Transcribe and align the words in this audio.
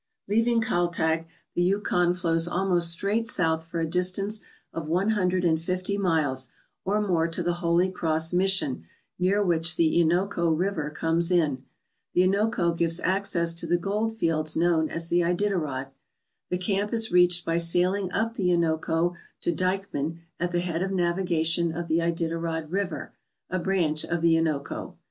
Leaving 0.27 0.59
Kaltag, 0.59 1.27
the 1.53 1.61
Yukon 1.61 2.15
flows 2.15 2.47
almost 2.47 2.89
straight 2.89 3.27
south 3.27 3.67
for 3.67 3.79
a 3.79 3.85
distance 3.85 4.39
of 4.73 4.87
one 4.87 5.09
hundred 5.09 5.45
and 5.45 5.61
fifty 5.61 5.95
miles 5.95 6.49
or 6.83 6.99
more 6.99 7.27
to 7.27 7.43
the 7.43 7.53
Holy 7.61 7.91
Cross 7.91 8.33
Mission, 8.33 8.83
near 9.19 9.43
which 9.45 9.75
the 9.75 9.95
Innoko 10.03 10.49
River 10.57 10.89
comes 10.89 11.29
in. 11.29 11.65
The 12.15 12.21
Innoko 12.27 12.75
gives 12.75 12.99
access 12.99 13.53
to 13.53 13.67
the 13.67 13.77
gold 13.77 14.17
fields 14.17 14.55
known 14.55 14.89
as 14.89 15.09
the 15.09 15.19
Iditarod. 15.21 15.91
The 16.49 16.57
camp 16.57 16.91
is 16.93 17.11
reached 17.11 17.45
by 17.45 17.59
sailing 17.59 18.11
up 18.11 18.33
the 18.33 18.47
Innoko 18.49 19.13
to 19.41 19.51
Dykeman 19.51 20.21
at 20.39 20.51
the 20.51 20.61
head 20.61 20.81
of 20.81 20.89
navigation 20.89 21.71
of 21.71 21.87
the 21.87 21.99
Iditarod 21.99 22.71
River, 22.71 23.13
a 23.51 23.59
branch 23.59 24.03
of 24.03 24.23
the 24.23 24.33
Innoko. 24.33 24.95